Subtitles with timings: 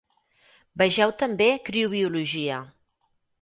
[0.81, 2.59] Vegeu també Criobiologia.